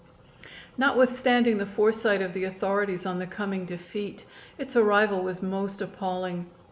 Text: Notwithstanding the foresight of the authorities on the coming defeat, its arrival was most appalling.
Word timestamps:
Notwithstanding 0.79 1.59
the 1.59 1.67
foresight 1.67 2.23
of 2.23 2.33
the 2.33 2.43
authorities 2.45 3.05
on 3.05 3.19
the 3.19 3.27
coming 3.27 3.65
defeat, 3.65 4.25
its 4.57 4.75
arrival 4.75 5.21
was 5.21 5.43
most 5.43 5.79
appalling. 5.79 6.49